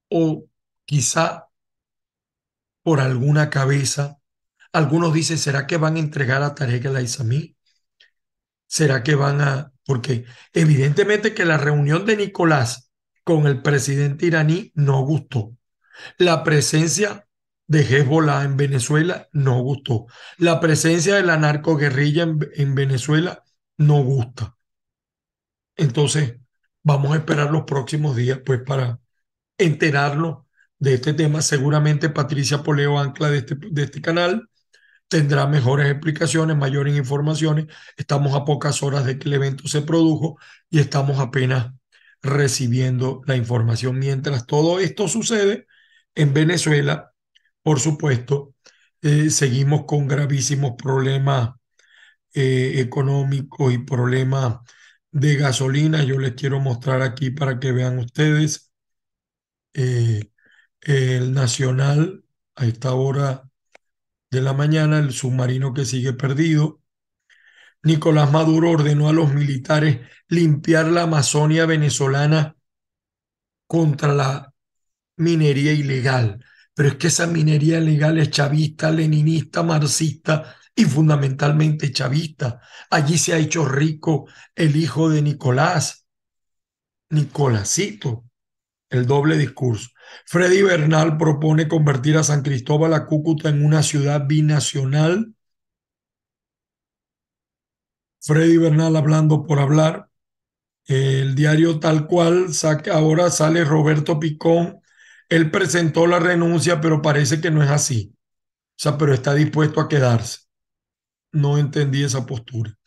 o 0.10 0.46
quizá 0.86 1.48
por 2.82 3.02
alguna 3.02 3.50
cabeza. 3.50 4.20
Algunos 4.74 5.14
dicen, 5.14 5.38
¿será 5.38 5.68
que 5.68 5.78
van 5.78 5.98
a 5.98 6.00
entregar 6.00 6.42
a 6.42 6.56
Tarek 6.56 6.86
el 6.86 6.96
Aizamí? 6.96 7.56
¿Será 8.68 9.04
que 9.04 9.16
van 9.16 9.42
a...? 9.42 9.74
Porque 9.88 10.26
evidentemente 10.54 11.34
que 11.34 11.46
la 11.46 11.58
reunión 11.58 12.06
de 12.06 12.18
Nicolás 12.18 12.92
con 13.24 13.48
el 13.48 13.62
presidente 13.64 14.28
iraní 14.28 14.72
no 14.76 15.02
gustó. 15.02 15.58
La 16.20 16.44
presencia 16.44 17.28
de 17.66 17.82
Hezbollah 17.82 18.44
en 18.44 18.58
Venezuela 18.58 19.28
no 19.32 19.60
gustó. 19.62 20.06
La 20.38 20.60
presencia 20.60 21.16
de 21.16 21.24
la 21.24 21.38
narcoguerrilla 21.38 22.24
en, 22.24 22.40
en 22.54 22.76
Venezuela 22.76 23.44
no 23.78 24.04
gusta. 24.04 24.56
Entonces, 25.76 26.36
vamos 26.84 27.14
a 27.14 27.18
esperar 27.18 27.52
los 27.52 27.64
próximos 27.64 28.16
días 28.16 28.40
pues 28.46 28.62
para 28.62 29.00
enterarnos 29.58 30.46
de 30.80 30.96
este 30.96 31.14
tema. 31.14 31.42
Seguramente 31.42 32.10
Patricia 32.10 32.64
Poleo, 32.64 33.00
ancla 33.00 33.30
de 33.30 33.40
este, 33.40 33.56
de 33.56 33.84
este 33.84 34.02
canal, 34.02 34.50
tendrá 35.08 35.48
mejores 35.48 35.90
explicaciones, 35.90 36.58
mayores 36.58 36.98
informaciones. 36.98 37.68
Estamos 37.98 38.36
a 38.36 38.46
pocas 38.46 38.84
horas 38.84 39.06
de 39.06 39.20
que 39.20 39.28
el 39.30 39.36
evento 39.36 39.68
se 39.68 39.82
produjo 39.82 40.38
y 40.70 40.80
estamos 40.80 41.20
apenas 41.20 41.74
recibiendo 42.22 43.22
la 43.26 43.36
información. 43.36 44.00
Mientras 44.00 44.46
todo 44.48 44.80
esto 44.80 45.08
sucede 45.08 45.68
en 46.16 46.34
Venezuela, 46.34 47.14
por 47.64 47.80
supuesto, 47.80 48.56
eh, 49.02 49.30
seguimos 49.30 49.86
con 49.86 50.08
gravísimos 50.08 50.74
problemas 50.78 51.52
eh, 52.34 52.80
económicos 52.82 53.74
y 53.74 53.80
problemas 53.80 54.60
de 55.12 55.36
gasolina. 55.38 56.04
Yo 56.04 56.20
les 56.20 56.34
quiero 56.36 56.60
mostrar 56.60 57.02
aquí 57.02 57.32
para 57.32 57.60
que 57.60 57.72
vean 57.72 58.00
ustedes. 58.00 58.72
Eh, 59.74 60.32
el 60.82 61.34
Nacional 61.34 62.24
a 62.56 62.66
esta 62.66 62.94
hora 62.94 63.47
de 64.30 64.42
la 64.42 64.54
mañana, 64.54 65.00
el 65.00 65.14
submarino 65.14 65.74
que 65.74 65.86
sigue 65.86 66.14
perdido. 66.14 66.82
Nicolás 67.84 68.32
Maduro 68.32 68.72
ordenó 68.72 69.08
a 69.10 69.14
los 69.14 69.34
militares 69.34 70.00
limpiar 70.28 70.88
la 70.88 71.04
Amazonia 71.04 71.66
venezolana 71.66 72.56
contra 73.68 74.14
la 74.14 74.54
minería 75.18 75.74
ilegal. 75.74 76.44
Pero 76.74 76.90
es 76.90 76.96
que 76.96 77.08
esa 77.08 77.28
minería 77.28 77.80
ilegal 77.80 78.20
es 78.20 78.30
chavista, 78.30 78.92
leninista, 78.92 79.64
marxista 79.64 80.56
y 80.76 80.86
fundamentalmente 80.86 81.92
chavista. 81.92 82.62
Allí 82.92 83.18
se 83.18 83.34
ha 83.34 83.38
hecho 83.38 83.66
rico 83.66 84.28
el 84.56 84.76
hijo 84.76 85.10
de 85.10 85.22
Nicolás, 85.22 86.06
Nicolásito, 87.10 88.26
el 88.90 89.06
doble 89.08 89.38
discurso. 89.38 89.90
Freddy 90.26 90.62
Bernal 90.62 91.18
propone 91.18 91.68
convertir 91.68 92.18
a 92.18 92.24
San 92.24 92.42
Cristóbal 92.44 92.94
a 92.94 93.06
Cúcuta 93.06 93.50
en 93.50 93.66
una 93.66 93.84
ciudad 93.84 94.26
binacional. 94.28 95.34
Freddy 98.22 98.58
Bernal 98.58 98.96
hablando 98.96 99.46
por 99.46 99.60
hablar. 99.60 100.10
El 100.86 101.36
diario 101.36 101.80
tal 101.80 102.08
cual, 102.08 102.48
ahora 102.92 103.30
sale 103.30 103.66
Roberto 103.66 104.20
Picón. 104.20 104.82
Él 105.30 105.52
presentó 105.52 106.08
la 106.08 106.20
renuncia, 106.20 106.80
pero 106.80 107.02
parece 107.02 107.42
que 107.42 107.52
no 107.52 107.64
es 107.64 107.70
así. 107.70 108.14
O 108.16 108.80
sea, 108.80 108.98
pero 108.98 109.14
está 109.14 109.34
dispuesto 109.34 109.82
a 109.82 109.90
quedarse. 109.90 110.42
No 111.32 111.58
entendí 111.58 112.04
esa 112.04 112.26
postura. 112.26 112.78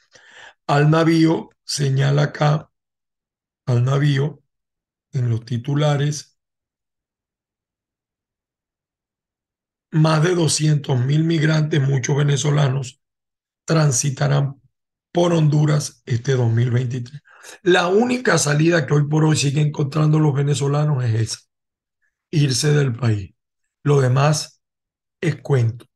Al 0.67 0.91
navío, 0.91 1.51
señala 1.65 2.25
acá, 2.25 2.71
al 3.67 3.85
navío, 3.85 4.43
en 5.13 5.31
los 5.31 5.45
titulares, 5.45 6.30
más 9.91 10.23
de 10.23 10.35
200 10.35 10.99
mil 11.01 11.25
migrantes, 11.25 11.81
muchos 11.81 12.17
venezolanos, 12.17 13.01
transitarán 13.65 14.61
por 15.13 15.33
Honduras 15.33 16.03
este 16.07 16.33
2023. 16.33 17.23
La 17.63 17.89
única 17.89 18.39
salida 18.39 18.87
que 18.87 18.95
hoy 18.95 19.09
por 19.09 19.25
hoy 19.25 19.37
siguen 19.37 19.69
encontrando 19.69 20.19
los 20.19 20.35
venezolanos 20.35 21.05
es 21.05 21.15
esa, 21.15 21.39
irse 22.31 22.73
del 22.73 22.95
país. 22.95 23.35
Lo 23.83 24.01
demás 24.01 24.63
es 25.21 25.37
cuento. 25.41 25.87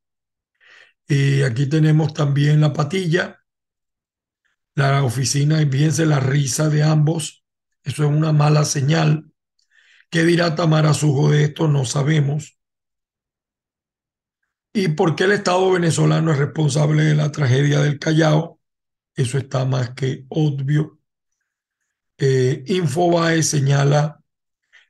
Y 1.07 1.43
aquí 1.43 1.67
tenemos 1.67 2.15
también 2.15 2.61
la 2.61 2.73
patilla, 2.73 3.41
la 4.75 5.05
oficina, 5.05 5.61
y 5.63 5.67
fíjense 5.67 6.07
la 6.07 6.19
risa 6.19 6.69
de 6.69 6.83
ambos. 6.83 7.45
Eso 7.83 8.05
es 8.05 8.11
una 8.11 8.33
mala 8.33 8.65
señal. 8.65 9.31
¿Qué 10.11 10.25
dirá 10.25 10.55
Tamara 10.55 10.95
Sujo 10.95 11.31
de 11.31 11.45
esto? 11.45 11.69
No 11.69 11.85
sabemos. 11.85 12.54
¿Y 14.77 14.89
por 14.89 15.15
qué 15.15 15.25
el 15.25 15.33
Estado 15.33 15.71
venezolano 15.71 16.33
es 16.33 16.39
responsable 16.39 17.05
de 17.05 17.15
la 17.15 17.31
tragedia 17.31 17.81
del 17.81 17.99
Callao? 18.01 18.61
Eso 19.15 19.39
está 19.39 19.65
más 19.65 19.91
que 19.91 20.27
obvio. 20.31 20.99
Eh, 22.19 22.65
Infobae 22.67 23.43
señala, 23.43 24.21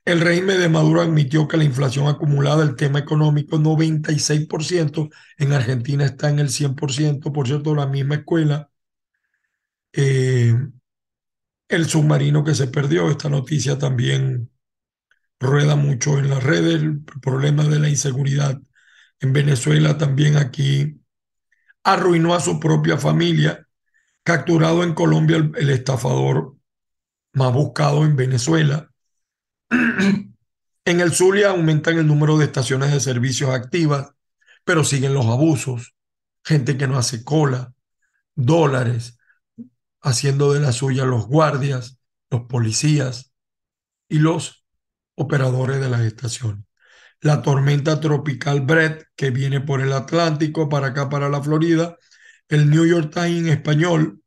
el 0.05 0.21
régimen 0.21 0.59
de 0.59 0.69
Maduro 0.69 1.01
admitió 1.01 1.47
que 1.47 1.57
la 1.57 1.63
inflación 1.65 2.07
acumulada, 2.07 2.63
el 2.63 2.75
tema 2.75 2.99
económico, 2.99 3.59
96%, 3.59 5.09
en 5.37 5.53
Argentina 5.53 6.05
está 6.05 6.29
en 6.29 6.39
el 6.39 6.49
100%, 6.49 7.31
por 7.33 7.47
cierto, 7.47 7.75
la 7.75 7.87
misma 7.87 8.15
escuela. 8.15 8.69
Eh, 9.93 10.53
el 11.69 11.85
submarino 11.87 12.43
que 12.43 12.55
se 12.55 12.67
perdió, 12.67 13.09
esta 13.09 13.29
noticia 13.29 13.77
también 13.77 14.49
rueda 15.39 15.75
mucho 15.75 16.19
en 16.19 16.29
las 16.29 16.43
redes, 16.43 16.75
el 16.81 17.03
problema 17.21 17.65
de 17.65 17.79
la 17.79 17.89
inseguridad 17.89 18.61
en 19.19 19.33
Venezuela 19.33 19.97
también 19.97 20.37
aquí, 20.37 20.99
arruinó 21.83 22.33
a 22.33 22.39
su 22.39 22.59
propia 22.59 22.97
familia, 22.97 23.67
capturado 24.23 24.83
en 24.83 24.93
Colombia 24.93 25.37
el, 25.37 25.69
estafador 25.69 26.55
más 27.33 27.53
buscado 27.53 28.05
en 28.05 28.15
Venezuela. 28.15 28.91
en 29.69 30.99
el 30.99 31.11
Zulia 31.13 31.51
aumentan 31.51 31.97
el 31.97 32.07
número 32.07 32.37
de 32.37 32.45
estaciones 32.45 32.91
de 32.91 32.99
servicios 32.99 33.51
activas, 33.51 34.11
pero 34.63 34.83
siguen 34.83 35.13
los 35.13 35.25
abusos, 35.27 35.95
gente 36.43 36.77
que 36.77 36.87
no 36.87 36.97
hace 36.97 37.23
cola, 37.23 37.73
dólares, 38.35 39.17
haciendo 40.01 40.53
de 40.53 40.59
la 40.59 40.71
suya 40.71 41.05
los 41.05 41.27
guardias, 41.27 41.99
los 42.29 42.43
policías 42.43 43.31
y 44.09 44.19
los 44.19 44.65
operadores 45.15 45.79
de 45.79 45.89
las 45.89 46.01
estaciones 46.01 46.64
la 47.25 47.41
tormenta 47.41 47.99
tropical 47.99 48.61
Brett 48.61 49.07
que 49.15 49.31
viene 49.31 49.59
por 49.59 49.81
el 49.81 49.93
Atlántico 49.93 50.69
para 50.69 50.87
acá, 50.87 51.09
para 51.09 51.27
la 51.27 51.41
Florida. 51.41 51.97
El 52.47 52.69
New 52.69 52.85
York 52.85 53.11
Times 53.11 53.39
en 53.39 53.47
español. 53.47 54.21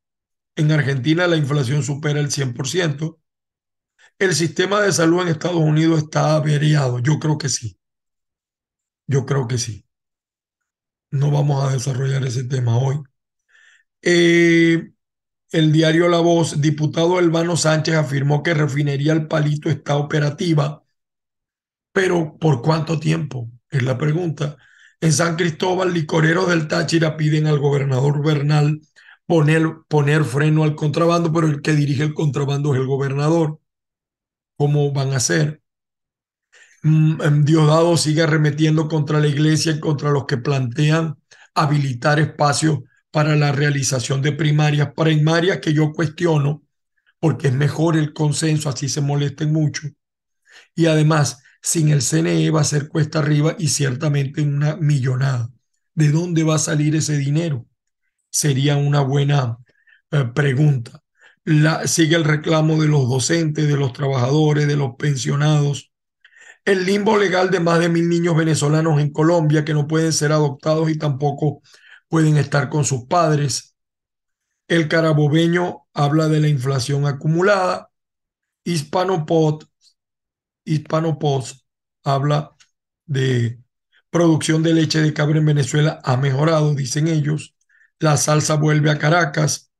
En 0.57 0.73
Argentina 0.73 1.29
la 1.29 1.37
inflación 1.37 1.85
supera 1.85 2.19
el 2.19 2.33
100%. 2.33 3.21
El 4.19 4.35
sistema 4.35 4.81
de 4.81 4.93
salud 4.93 5.23
en 5.23 5.29
Estados 5.29 5.61
Unidos 5.61 6.03
está 6.03 6.35
averiado. 6.35 6.99
Yo 6.99 7.21
creo 7.21 7.39
que 7.39 7.49
sí. 7.49 7.79
Yo 9.07 9.25
creo 9.25 9.47
que 9.47 9.59
sí. 9.59 9.87
No 11.13 11.31
vamos 11.31 11.65
a 11.65 11.73
desarrollar 11.73 12.27
ese 12.27 12.45
tema 12.45 12.79
hoy. 12.79 12.97
Eh, 14.03 14.91
el 15.53 15.73
diario 15.73 16.09
La 16.09 16.19
Voz, 16.19 16.61
diputado 16.61 17.21
Elvano 17.21 17.57
Sánchez 17.57 17.95
afirmó 17.95 18.43
que 18.43 18.55
Refinería 18.55 19.13
El 19.13 19.29
Palito 19.29 19.71
está 19.71 19.97
operativa, 19.97 20.83
pero 21.99 22.37
¿por 22.39 22.63
cuánto 22.63 23.01
tiempo? 23.01 23.51
Es 23.69 23.83
la 23.83 23.99
pregunta. 23.99 24.57
En 25.01 25.13
San 25.13 25.35
Cristóbal, 25.35 25.93
licoreros 25.93 26.49
del 26.49 26.69
Táchira 26.69 27.17
piden 27.17 27.49
al 27.49 27.59
gobernador 27.59 28.25
Bernal 28.25 28.81
poner, 29.27 29.79
poner 29.89 30.23
freno 30.23 30.63
al 30.63 30.77
contrabando, 30.77 31.33
pero 31.33 31.49
el 31.49 31.61
que 31.61 31.73
dirige 31.73 32.05
el 32.05 32.15
contrabando 32.15 32.73
es 32.73 32.81
el 32.81 32.87
gobernador. 32.87 33.59
¿Cómo 34.57 34.93
van 34.93 35.13
a 35.13 35.17
hacer? 35.17 35.61
Mm, 36.85 37.21
em, 37.21 37.45
Diosdado 37.45 37.97
sigue 37.97 38.23
arremetiendo 38.23 38.87
contra 38.87 39.19
la 39.19 39.27
iglesia 39.27 39.73
y 39.73 39.81
contra 39.81 40.11
los 40.13 40.25
que 40.27 40.37
plantean 40.37 41.17
habilitar 41.53 42.21
espacios 42.21 42.79
para 43.11 43.35
la 43.35 43.51
realización 43.51 44.23
de 44.23 44.31
primarias, 44.31 44.93
primarias 44.95 45.59
que 45.59 45.73
yo 45.73 45.93
cuestiono 45.93 46.63
porque 47.19 47.49
es 47.49 47.55
mejor 47.55 47.97
el 47.97 48.13
consenso, 48.13 48.69
así 48.69 48.89
se 48.89 49.01
molesten 49.01 49.53
mucho. 49.53 49.89
Y 50.77 50.87
además, 50.87 51.43
sin 51.69 51.91
el 51.91 52.01
CNE 52.01 52.51
va 52.51 52.63
a 52.63 52.65
ser 52.65 52.89
cuesta 52.89 53.19
arriba 53.19 53.55
y 53.59 53.69
ciertamente 53.69 54.41
una 54.41 54.77
millonada. 54.77 55.51
¿De 55.95 56.11
dónde 56.11 56.43
va 56.43 56.55
a 56.55 56.59
salir 56.59 56.97
ese 56.97 57.19
dinero? 57.19 57.67
Sería 58.31 58.79
una 58.79 59.03
buena 59.03 59.59
eh, 60.11 60.25
pregunta. 60.35 61.03
La, 61.45 61.87
sigue 61.87 62.17
el 62.17 62.25
reclamo 62.25 62.81
de 62.81 62.89
los 62.89 63.07
docentes, 63.07 63.69
de 63.69 63.77
los 63.77 63.93
trabajadores, 63.93 64.67
de 64.67 64.77
los 64.77 64.97
pensionados. 64.97 65.93
El 66.65 66.87
limbo 66.87 67.19
legal 67.19 67.51
de 67.51 67.61
más 67.61 67.81
de 67.81 67.91
mil 67.91 68.09
niños 68.09 68.35
venezolanos 68.35 68.99
en 68.99 69.13
Colombia 69.13 69.63
que 69.63 69.75
no 69.75 69.87
pueden 69.87 70.15
ser 70.15 70.33
adoptados 70.33 70.89
y 70.89 70.97
tampoco 70.97 71.61
pueden 72.09 72.39
estar 72.39 72.71
con 72.71 72.87
sus 72.87 73.05
padres. 73.05 73.77
El 74.69 74.89
carabobeño 74.89 75.87
habla 75.93 76.29
de 76.29 76.41
la 76.41 76.49
inflación 76.49 77.07
acumulada. 77.07 77.91
Hispanopod, 78.65 79.68
Hispanopost 80.73 81.63
habla 82.05 82.57
de 83.07 83.61
producción 84.11 84.63
de 84.63 84.75
leche 84.75 85.01
de 85.01 85.13
cabra 85.13 85.39
en 85.39 85.47
Venezuela 85.47 86.01
ha 86.05 86.17
mejorado, 86.17 86.75
dicen 86.75 87.09
ellos. 87.09 87.55
La 87.99 88.17
salsa 88.17 88.55
vuelve 88.55 88.91
a 88.91 88.99
Caracas 88.99 89.73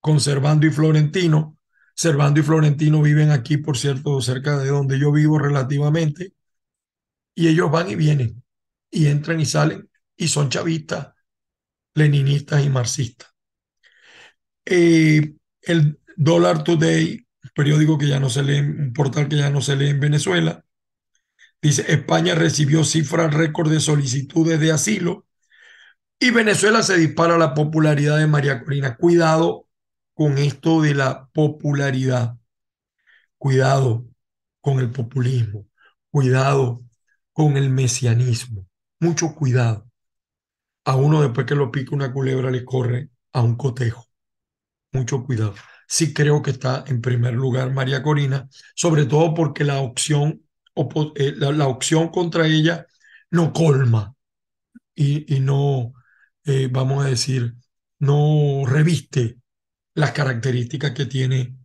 con 0.00 0.20
Servando 0.20 0.66
y 0.66 0.70
Florentino. 0.70 1.58
Servando 1.94 2.40
y 2.40 2.42
Florentino 2.42 3.02
viven 3.02 3.30
aquí, 3.30 3.56
por 3.56 3.76
cierto, 3.76 4.20
cerca 4.20 4.58
de 4.58 4.68
donde 4.68 4.98
yo 4.98 5.12
vivo 5.12 5.38
relativamente. 5.38 6.34
Y 7.34 7.48
ellos 7.48 7.70
van 7.70 7.90
y 7.90 7.96
vienen, 7.96 8.42
y 8.90 9.06
entran 9.06 9.40
y 9.40 9.46
salen, 9.46 9.88
y 10.16 10.28
son 10.28 10.50
chavistas 10.50 11.14
leninistas 11.94 12.64
y 12.64 12.68
marxistas. 12.68 13.28
Eh, 14.64 15.34
el 15.62 16.00
Dollar 16.16 16.64
Today, 16.64 17.26
periódico 17.54 17.98
que 17.98 18.08
ya 18.08 18.20
no 18.20 18.30
se 18.30 18.42
lee, 18.42 18.60
un 18.60 18.92
portal 18.92 19.28
que 19.28 19.36
ya 19.36 19.50
no 19.50 19.60
se 19.60 19.76
lee 19.76 19.90
en 19.90 20.00
Venezuela, 20.00 20.64
dice, 21.62 21.84
España 21.88 22.34
recibió 22.34 22.84
cifras 22.84 23.32
récord 23.32 23.70
de 23.70 23.80
solicitudes 23.80 24.60
de 24.60 24.72
asilo 24.72 25.26
y 26.18 26.30
Venezuela 26.30 26.82
se 26.82 26.96
dispara 26.96 27.38
la 27.38 27.54
popularidad 27.54 28.18
de 28.18 28.26
María 28.26 28.62
Corina. 28.62 28.96
Cuidado 28.96 29.68
con 30.14 30.38
esto 30.38 30.80
de 30.82 30.94
la 30.94 31.28
popularidad. 31.32 32.36
Cuidado 33.38 34.06
con 34.60 34.78
el 34.78 34.90
populismo. 34.90 35.66
Cuidado 36.10 36.80
con 37.32 37.56
el 37.56 37.70
mesianismo. 37.70 38.66
Mucho 39.00 39.34
cuidado 39.34 39.86
a 40.84 40.96
uno 40.96 41.22
después 41.22 41.46
que 41.46 41.54
lo 41.54 41.70
pica 41.70 41.94
una 41.94 42.12
culebra 42.12 42.50
le 42.50 42.64
corre 42.64 43.10
a 43.32 43.42
un 43.42 43.56
cotejo. 43.56 44.06
Mucho 44.92 45.24
cuidado. 45.24 45.54
Sí 45.86 46.12
creo 46.14 46.42
que 46.42 46.50
está 46.52 46.84
en 46.86 47.00
primer 47.00 47.34
lugar 47.34 47.72
María 47.72 48.02
Corina, 48.02 48.48
sobre 48.74 49.06
todo 49.06 49.34
porque 49.34 49.64
la 49.64 49.80
opción, 49.80 50.42
eh, 51.16 51.34
la, 51.36 51.68
opción 51.68 52.08
contra 52.08 52.46
ella 52.46 52.86
no 53.30 53.52
colma 53.52 54.14
y, 54.94 55.34
y 55.34 55.40
no, 55.40 55.94
eh, 56.44 56.68
vamos 56.70 57.04
a 57.04 57.08
decir, 57.08 57.54
no 57.98 58.64
reviste 58.66 59.38
las 59.94 60.12
características 60.12 60.92
que 60.92 61.06
tiene 61.06 61.56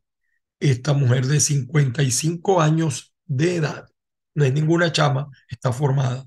esta 0.59 0.93
mujer 0.93 1.25
de 1.25 1.39
55 1.39 2.61
años 2.61 3.13
de 3.25 3.55
edad. 3.57 3.89
No 4.35 4.45
es 4.45 4.53
ninguna 4.53 4.91
chama, 4.91 5.29
está 5.49 5.71
formada. 5.73 6.25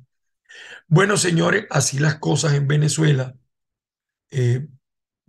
Bueno, 0.87 1.17
señores, 1.17 1.67
así 1.71 1.99
las 1.99 2.19
cosas 2.19 2.55
en 2.55 2.67
Venezuela. 2.67 3.35
Eh, 4.31 4.67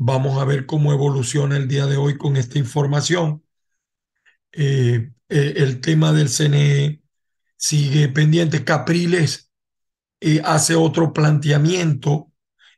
vamos 0.06 0.42
a 0.42 0.46
ver 0.46 0.66
cómo 0.66 0.92
evoluciona 0.94 1.58
el 1.58 1.68
día 1.68 1.86
de 1.86 1.98
hoy 1.98 2.18
con 2.18 2.38
esta 2.38 2.60
información. 2.60 3.44
Eh, 4.52 5.12
eh, 5.30 5.54
el 5.58 5.82
tema 5.82 6.12
del 6.14 6.30
CNE 6.30 7.02
sigue 7.58 8.10
pendiente. 8.10 8.64
Capriles 8.66 9.52
hace 10.44 10.76
otro 10.76 11.14
planteamiento 11.14 12.32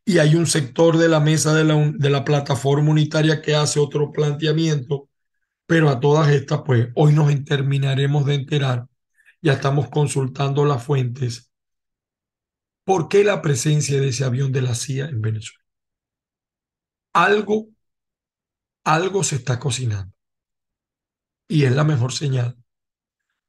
y 0.04 0.20
hay 0.20 0.36
un 0.36 0.48
sector 0.48 0.98
de 0.98 1.10
la 1.10 1.20
mesa 1.20 1.54
de 1.54 1.64
la, 1.64 1.76
de 1.96 2.10
la 2.10 2.26
plataforma 2.26 2.92
unitaria 2.92 3.42
que 3.42 3.56
hace 3.56 3.80
otro 3.80 4.12
planteamiento, 4.12 5.10
pero 5.68 5.90
a 5.90 6.00
todas 6.00 6.30
estas, 6.30 6.62
pues 6.66 6.90
hoy 6.96 7.14
nos 7.14 7.32
terminaremos 7.46 8.26
de 8.26 8.36
enterar. 8.36 8.88
Ya 9.42 9.54
estamos 9.54 9.90
consultando 9.90 10.66
las 10.66 10.84
fuentes 10.84 11.52
¿Por 12.86 13.10
qué 13.10 13.24
la 13.24 13.42
presencia 13.42 14.00
de 14.00 14.10
ese 14.10 14.24
avión 14.26 14.52
de 14.52 14.62
la 14.62 14.76
CIA 14.76 15.08
en 15.08 15.22
Venezuela? 15.22 15.65
Algo, 17.16 17.70
algo 18.84 19.24
se 19.24 19.38
está 19.38 19.58
cocinando. 19.58 20.14
Y 21.48 21.64
es 21.64 21.74
la 21.74 21.86
mejor 21.86 22.12
señal 22.12 22.58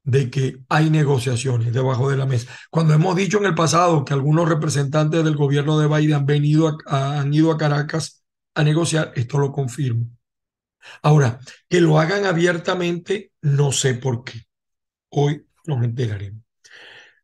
de 0.05 0.31
que 0.31 0.63
hay 0.69 0.89
negociaciones 0.89 1.73
debajo 1.73 2.09
de 2.09 2.17
la 2.17 2.27
mesa. 2.27 2.49
Cuando 2.71 2.95
hemos 2.95 3.17
dicho 3.17 3.39
en 3.39 3.47
el 3.47 3.57
pasado 3.57 4.05
que 4.05 4.15
algunos 4.15 4.49
representantes 4.49 5.25
del 5.25 5.35
gobierno 5.35 5.81
de 5.81 5.89
Biden 5.89 6.15
han, 6.15 6.27
venido 6.27 6.79
han 6.87 7.35
ido 7.35 7.51
a 7.51 7.59
Caracas 7.59 8.23
a 8.55 8.63
negociar, 8.63 9.13
esto 9.17 9.39
lo 9.39 9.51
confirmo. 9.51 10.07
Ahora, 11.03 11.41
que 11.69 11.81
lo 11.81 11.99
hagan 11.99 12.25
abiertamente, 12.25 13.33
no 13.43 13.73
sé 13.73 13.95
por 13.95 14.23
qué. 14.23 14.43
Hoy 15.09 15.45
nos 15.67 15.83
enteraremos. 15.83 16.41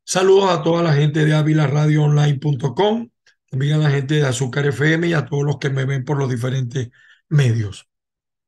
Saludos 0.03 0.51
a 0.51 0.65
toda 0.65 0.83
la 0.83 0.93
gente 0.93 1.25
de 1.25 1.35
avilaradioonline.com, 1.35 3.11
también 3.53 3.75
a 3.75 3.79
la 3.79 3.91
gente 3.91 4.15
de 4.15 4.25
Azúcar 4.25 4.65
FM 4.65 5.09
y 5.09 5.13
a 5.13 5.27
todos 5.27 5.45
los 5.45 5.59
que 5.59 5.69
me 5.69 5.85
ven 5.85 6.07
por 6.07 6.17
los 6.17 6.31
diferentes 6.31 6.89
medios. 7.29 7.87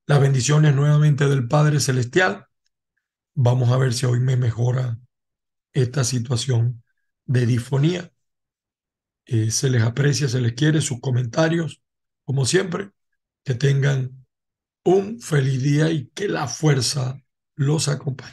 Las 0.06 0.18
bendiciones 0.18 0.74
nuevamente 0.74 1.28
del 1.28 1.46
Padre 1.46 1.78
Celestial. 1.78 2.46
Vamos 3.34 3.68
a 3.68 3.76
ver 3.76 3.92
si 3.92 4.06
hoy 4.06 4.20
me 4.20 4.38
mejora 4.38 4.98
esta 5.74 6.04
situación 6.04 6.82
de 7.26 7.44
difonía. 7.44 8.14
Eh, 9.26 9.50
se 9.50 9.68
les 9.68 9.82
aprecia, 9.82 10.26
se 10.26 10.40
les 10.40 10.54
quiere 10.54 10.80
sus 10.80 11.00
comentarios. 11.00 11.82
Como 12.24 12.46
siempre, 12.46 12.90
que 13.44 13.54
tengan 13.54 14.26
un 14.84 15.20
feliz 15.20 15.62
día 15.62 15.90
y 15.90 16.06
que 16.14 16.28
la 16.28 16.48
fuerza 16.48 17.22
los 17.56 17.88
acompañe. 17.88 18.32